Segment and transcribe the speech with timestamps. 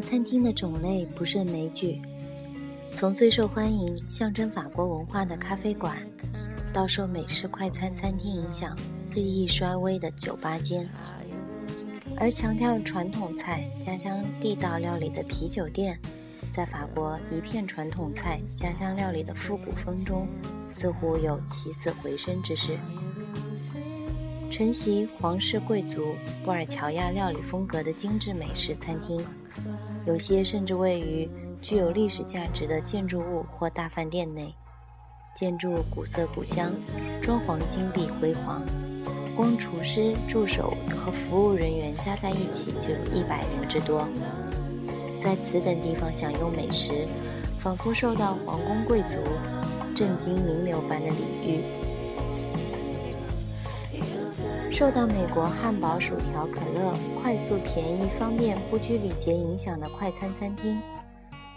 [0.00, 2.00] 餐厅的种类不胜枚举，
[2.92, 5.96] 从最受欢迎、象征法国文化的咖啡馆，
[6.72, 8.76] 到受美式快餐餐厅影响
[9.10, 10.88] 日益衰微的酒吧间，
[12.16, 15.98] 而强调传统菜、家乡地道料理的啤酒店，
[16.54, 20.28] 在法国一片传统菜、家乡料理的复古风中，
[20.76, 22.78] 似乎有起死回生之势。
[24.50, 29.20] 承袭皇室贵族布尔乔亚料理风格的精致美式餐厅，
[30.06, 31.28] 有些甚至位于
[31.60, 34.54] 具有历史价值的建筑物或大饭店内。
[35.34, 36.72] 建筑古色古香，
[37.20, 38.62] 装潢金碧辉煌，
[39.34, 44.06] 光厨师、助手和服务人员加在一起就有一百人之多。
[45.20, 47.04] 在此等地方享用美食，
[47.58, 49.16] 仿佛受到皇宫贵族
[49.96, 51.83] 震惊名流般的礼遇。
[54.74, 60.76] 受到美国汉堡、薯条、可乐快速、便宜、方便、不拘礼节影响的快餐餐厅，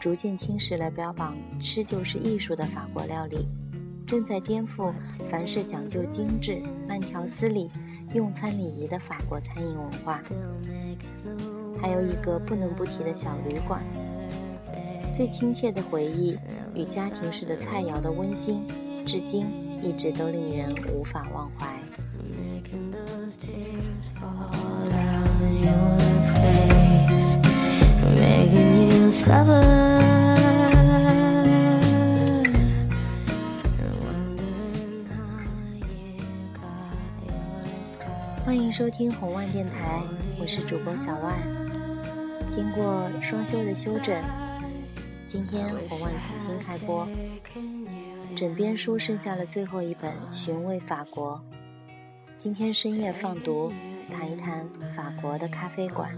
[0.00, 3.46] 逐渐侵蚀了标榜“吃就是艺术”的法国料理，
[4.04, 4.92] 正在颠覆
[5.30, 7.70] 凡事讲究精致、慢条斯理、
[8.14, 10.20] 用餐礼仪的法国餐饮文化。
[11.80, 13.80] 还有一个不能不提的小旅馆，
[15.14, 16.36] 最亲切的回忆
[16.74, 18.66] 与家庭式的菜肴的温馨，
[19.06, 19.46] 至今
[19.80, 21.78] 一直都令人无法忘怀。
[38.44, 40.02] 欢迎收听红万电台，
[40.40, 41.38] 我是主播小万。
[42.50, 44.20] 经过双休的休整，
[45.28, 47.08] 今天红万重新开播。
[48.34, 51.40] 枕边书剩下了最后一本《寻味法国》。
[52.36, 53.72] 今天深夜放读，
[54.10, 56.10] 谈一谈法国的咖啡馆。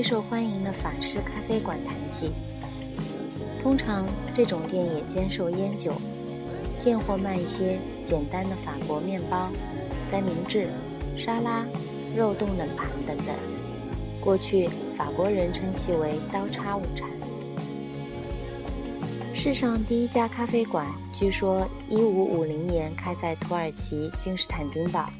[0.00, 2.30] 最受欢迎的法式咖啡馆谈起。
[3.60, 5.92] 通常这种店也兼售烟酒，
[6.78, 9.50] 见货卖一些简单的法国面包、
[10.10, 10.70] 三明治、
[11.18, 11.66] 沙拉、
[12.16, 13.36] 肉冻冷盘等等。
[14.22, 17.06] 过去法国人称其为“刀叉午餐”。
[19.36, 25.10] 世上第一家咖啡馆，据说1550年开在土耳其君士坦丁堡。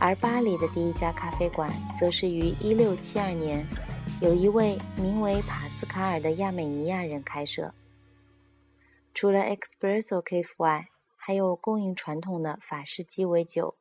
[0.00, 3.66] 而巴黎的第一家咖啡馆，则是于1672年，
[4.22, 7.74] 有一位名为帕斯卡尔的亚美尼亚人开设。
[9.12, 13.74] 除了 Espresso Cafe 外，还有供应传统的法式鸡尾酒。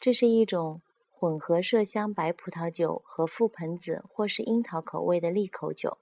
[0.00, 5.96] 这是一种混合麝香白葡萄酒和覆盆子或是樱桃口味的利口酒。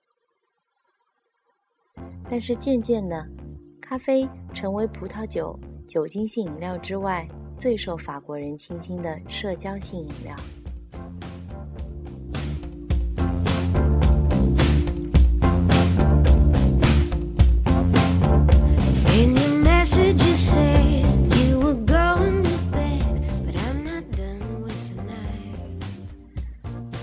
[2.31, 3.29] 但是渐渐的，
[3.83, 7.29] 咖啡成为葡萄酒、酒精性饮料之外。
[7.61, 10.35] 最受法国人倾心的社交性饮料。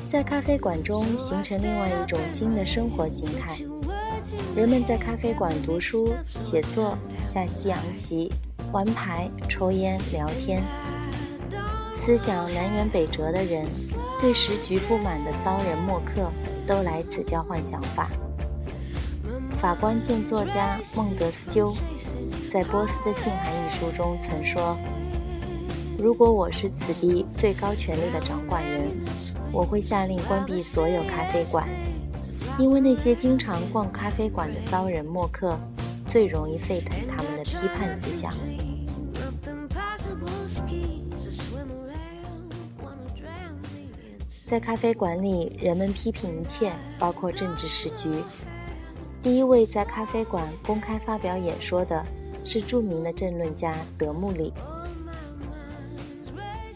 [0.10, 3.56] 在咖啡馆中形成另外一种新的生活形态，
[4.56, 8.32] 人们在咖啡馆读书、写作、下西洋棋。
[8.74, 10.62] 玩牌、抽烟、聊天，
[12.02, 13.66] 思想南辕北辙的人，
[14.20, 16.30] 对时局不满的骚人墨客，
[16.66, 18.10] 都来此交换想法。
[19.60, 21.68] 法官兼作家孟德斯鸠
[22.52, 24.78] 在《波斯的信函》一书中曾说
[25.98, 28.92] ：“如果我是此地最高权力的掌管人，
[29.52, 31.68] 我会下令关闭所有咖啡馆，
[32.60, 35.58] 因为那些经常逛咖啡馆的骚人墨客。”
[36.08, 38.34] 最容易沸腾他们的批判思想。
[44.48, 48.10] 在咖啡馆里，人们批评一切，包括政治时局。
[49.22, 52.02] 第一位在咖啡馆公开发表演说的
[52.46, 54.54] 是著名的政论家德穆里。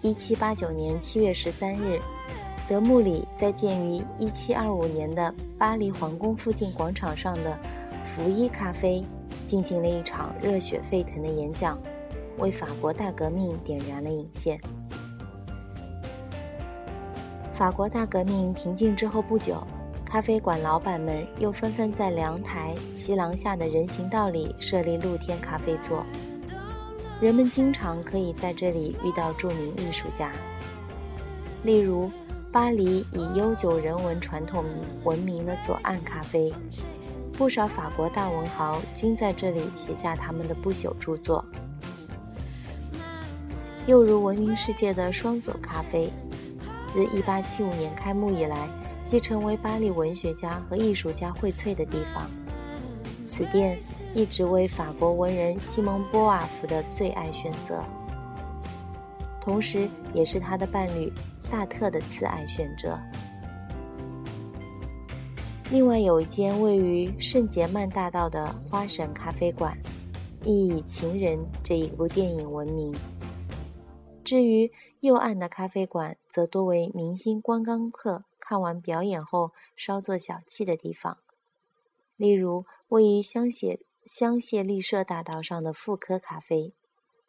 [0.04, 1.98] 一七八九年七月十三日，
[2.68, 7.58] 德穆里在建于1725年的巴黎皇宫附近广场上的
[8.04, 9.02] 福伊咖啡
[9.46, 11.80] 进行了一场热血沸腾的演讲，
[12.38, 14.60] 为法国大革命点燃了引线。
[17.62, 19.62] 法国大革命平静之后不久，
[20.04, 26.04] 咖啡馆老板们又纷纷在凉台、骑廊下的人行道里设立露天咖啡座，
[27.22, 30.32] 人们经常可以在这里遇到著名艺术家，
[31.62, 32.10] 例如。
[32.52, 34.66] 巴黎以悠久人文传统
[35.06, 36.52] 闻名的左岸咖啡，
[37.32, 41.46] 不少法国大文豪均在这里写下他们的不朽著作。
[43.86, 46.10] 又如闻名世界的双走咖啡，
[46.92, 48.68] 自1875年开幕以来，
[49.06, 52.30] 即成为巴黎文学家和艺术家荟萃的地方。
[53.30, 53.80] 此店
[54.14, 57.84] 一直为法国文人西蒙波瓦夫的最爱选择，
[59.40, 61.12] 同时也是他的伴侣。
[61.44, 62.98] 萨特的慈爱选择。
[65.70, 69.78] 另外有一间位于圣杰曼大道的花神咖啡馆，
[70.46, 72.96] 亦以《情人》这一部电影闻名。
[74.24, 81.18] 至于右岸的咖啡馆，则多为明星观光客看完表演后稍作小憩的地方，
[82.18, 86.72] 例如位于香榭香榭丽舍大道上的富科咖啡。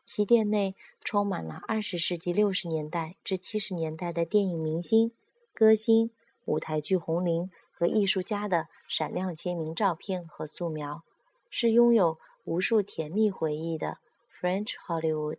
[0.04, 5.12] 其店内充满了二十世纪六十年代至七十年代的电影明星、
[5.54, 6.10] 歌星、
[6.44, 11.04] 舞台剧红伶和艺术家的闪亮签名照片和素描，
[11.48, 13.96] 是拥有无数甜蜜回忆的
[14.30, 15.38] French Hollywood。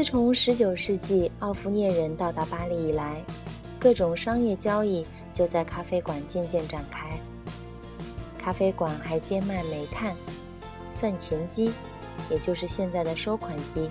[0.00, 3.22] 自从十九世纪奥夫涅人到达巴黎以来，
[3.78, 5.04] 各种商业交易
[5.34, 7.10] 就在咖啡馆渐渐展开。
[8.38, 10.16] 咖啡馆还兼卖煤炭、
[10.90, 11.70] 算钱机，
[12.30, 13.90] 也就是现在的收款机、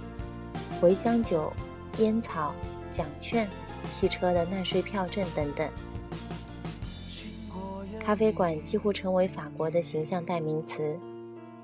[0.82, 1.54] 茴香酒、
[2.00, 2.56] 烟草、
[2.90, 3.48] 奖券、
[3.92, 5.70] 汽车的纳税票证等等。
[8.00, 10.98] 咖啡馆几乎成为法国的形象代名词，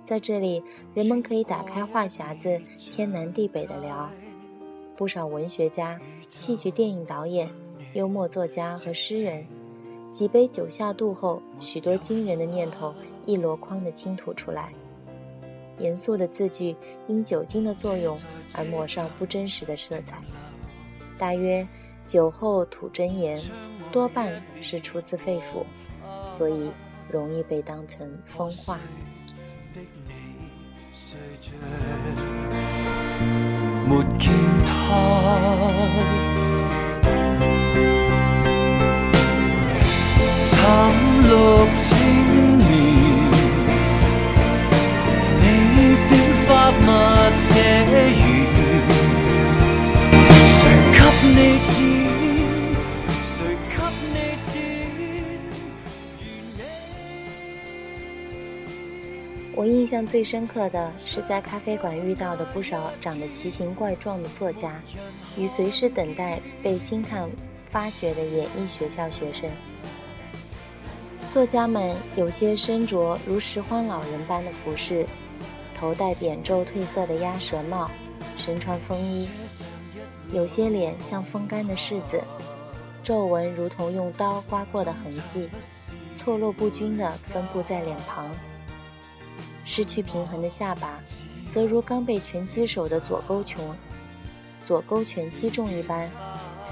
[0.06, 0.62] 在这里，
[0.94, 4.07] 人们可以打开话匣子，天南地北的聊。
[4.95, 6.00] 不少文学家、
[6.30, 7.50] 戏剧、电影导演、
[7.94, 9.45] 幽默作家和诗人。
[10.12, 12.95] 几杯酒下肚后，许多惊人的念头
[13.25, 14.74] 一箩筐地倾吐出来。
[15.77, 16.74] 严肃的字句
[17.07, 18.18] 因酒精的作用
[18.53, 20.24] 而抹上不真实的色彩。
[21.18, 21.68] 大约
[22.07, 23.38] 酒后吐真言，
[23.91, 25.65] 多半是出自肺腑，
[26.30, 26.71] 所以
[27.12, 28.80] 容易被当成疯话。
[33.88, 34.04] 我
[59.75, 64.79] 印象最深刻的是在咖啡馆遇到的不少长得奇形怪状的作家，
[65.36, 67.29] 与随时等待被星探
[67.70, 69.50] 发掘的演艺学校学生。
[71.34, 75.05] 作家们有些身着如拾荒老人般的服饰，
[75.77, 77.91] 头戴扁皱褪色的鸭舌帽，
[78.38, 79.27] 身穿风衣；
[80.32, 82.24] 有些脸像风干的柿子，
[83.03, 85.50] 皱纹如同用刀刮过的痕迹，
[86.15, 88.25] 错落不均地分布在脸庞；
[89.65, 91.01] 失去平衡的下巴，
[91.51, 93.60] 则如刚被拳击手的左勾拳
[94.63, 96.10] 左勾拳击中一般，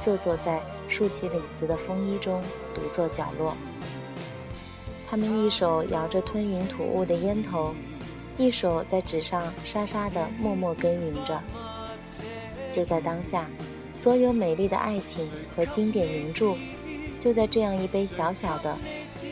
[0.02, 2.42] 瑟缩在竖起领子的风衣中，
[2.74, 3.56] 独坐角落。
[5.08, 7.76] 他们一手摇着吞云吐雾的烟头，
[8.38, 11.40] 一手在纸上沙沙地默默耕耘着。
[12.72, 13.48] 就在当下，
[13.94, 16.56] 所有美丽的爱情和经典名著，
[17.20, 18.76] 就在这样一杯小小的、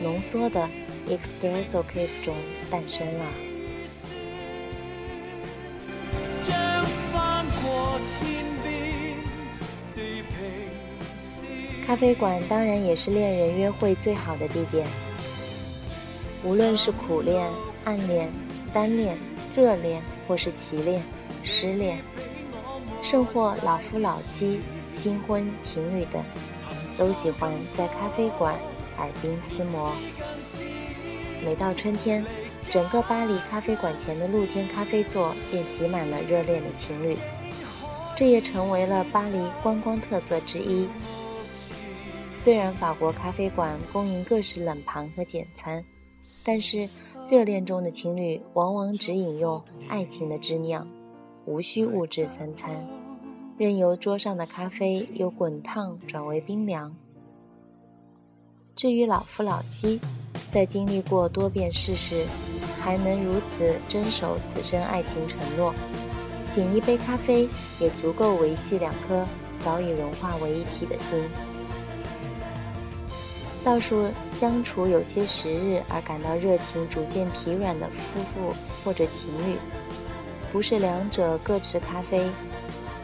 [0.01, 0.70] 浓缩的
[1.08, 2.36] Espresso Cafe 中
[2.70, 3.25] 诞生了。
[11.92, 14.88] 咖啡馆当然也是恋人约会最好的地点。
[16.42, 17.46] 无论是苦恋、
[17.84, 18.32] 暗恋、
[18.74, 19.18] 单恋、
[19.54, 21.04] 热恋，或是奇恋、
[21.44, 22.02] 失恋，
[23.04, 26.24] 甚或老夫老妻、新婚情侣等，
[26.98, 28.58] 都喜欢在咖啡馆
[28.98, 29.92] 耳鬓厮磨。
[31.44, 32.26] 每到春天，
[32.72, 37.18] 整个巴黎咖啡馆前的露天咖啡座便挤满了热恋的情侣，
[38.16, 40.88] 这也成为了巴黎观光特色之一。
[42.44, 45.84] 虽然法国咖啡馆供应各式冷盘和简餐。
[46.44, 46.90] 但是，
[47.30, 50.88] 热恋中的情侣往往只饮用爱情的汁酿，
[51.46, 52.88] 无需物质三餐，
[53.58, 56.96] 任由桌上的咖啡由滚烫转为冰凉。
[58.76, 60.00] 至于老夫老妻，
[60.52, 62.26] 在经历过多变世事，
[62.80, 65.74] 还能如此遵守此生爱情承诺，
[66.56, 67.48] 仅一杯咖啡
[67.80, 69.26] 也足够维系两颗
[69.60, 71.20] 早已融化为一体的心。
[73.63, 78.53] 倒数相处有些时日而感到热情逐渐疲软的夫妇
[78.84, 79.56] 或者情侣，
[80.51, 82.27] 不是两者各持咖啡，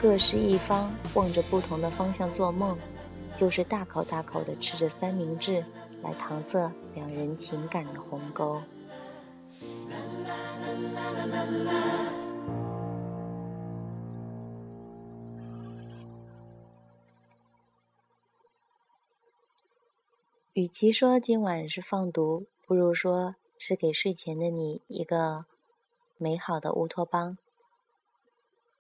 [0.01, 2.75] 各施一方望着不同的方向做梦，
[3.37, 5.63] 就是大口大口的吃着三明治
[6.01, 8.59] 来搪塞两人情感的鸿沟。
[20.57, 25.45] 与其说今晚是放毒，不如说是给睡前的你一个
[26.17, 27.37] 美好的乌托邦。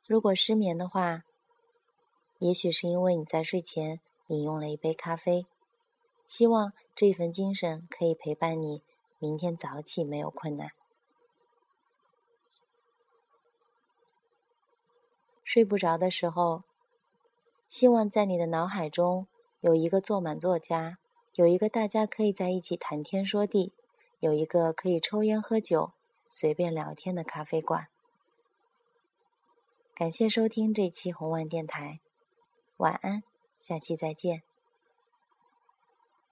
[0.07, 1.21] 如果失眠的话，
[2.39, 5.45] 也许是因为你在睡前饮用了一杯咖啡。
[6.27, 8.81] 希望这份精神可以陪伴你，
[9.19, 10.71] 明天早起没有困难。
[15.43, 16.63] 睡不着的时候，
[17.69, 19.27] 希望在你的脑海中
[19.59, 20.97] 有一个坐满作家。
[21.37, 23.71] 有一个大家可以在一起谈天说地，
[24.19, 25.91] 有一个可以抽烟喝酒、
[26.31, 27.89] 随便聊天的咖啡馆。
[29.93, 31.99] 感谢收听这期红万电台，
[32.77, 33.21] 晚安，
[33.59, 34.46] 下期再见。